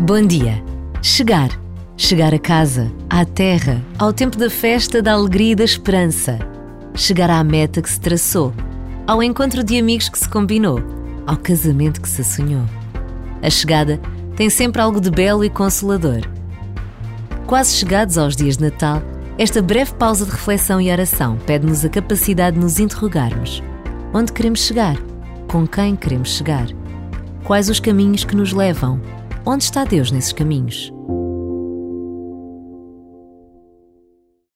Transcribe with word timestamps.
Bom 0.00 0.20
dia. 0.20 0.62
Chegar. 1.00 1.48
Chegar 1.96 2.34
a 2.34 2.38
casa, 2.38 2.92
à 3.08 3.24
terra, 3.24 3.82
ao 3.98 4.12
tempo 4.12 4.36
da 4.36 4.50
festa, 4.50 5.00
da 5.00 5.12
alegria 5.12 5.52
e 5.52 5.54
da 5.54 5.64
esperança. 5.64 6.38
Chegar 6.94 7.30
à 7.30 7.42
meta 7.42 7.80
que 7.80 7.88
se 7.88 7.98
traçou, 7.98 8.52
ao 9.06 9.22
encontro 9.22 9.64
de 9.64 9.78
amigos 9.78 10.10
que 10.10 10.18
se 10.18 10.28
combinou, 10.28 10.82
ao 11.26 11.38
casamento 11.38 12.02
que 12.02 12.08
se 12.10 12.22
sonhou. 12.22 12.66
A 13.42 13.48
chegada 13.48 13.98
tem 14.36 14.50
sempre 14.50 14.82
algo 14.82 15.00
de 15.00 15.10
belo 15.10 15.42
e 15.42 15.48
consolador. 15.48 16.20
Quase 17.46 17.74
chegados 17.74 18.18
aos 18.18 18.36
dias 18.36 18.58
de 18.58 18.64
Natal, 18.64 19.02
esta 19.38 19.62
breve 19.62 19.94
pausa 19.94 20.26
de 20.26 20.30
reflexão 20.30 20.78
e 20.78 20.92
oração 20.92 21.38
pede-nos 21.46 21.86
a 21.86 21.88
capacidade 21.88 22.56
de 22.56 22.62
nos 22.62 22.78
interrogarmos. 22.78 23.62
Onde 24.12 24.30
queremos 24.30 24.60
chegar? 24.60 24.98
Com 25.48 25.66
quem 25.66 25.96
queremos 25.96 26.36
chegar? 26.36 26.66
Quais 27.44 27.70
os 27.70 27.80
caminhos 27.80 28.24
que 28.24 28.36
nos 28.36 28.52
levam? 28.52 29.00
Onde 29.48 29.62
está 29.62 29.84
Deus 29.84 30.10
nesses 30.10 30.32
caminhos? 30.32 30.95